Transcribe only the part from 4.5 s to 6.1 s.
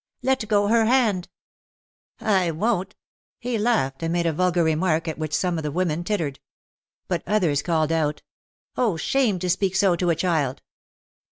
remark at which some of the women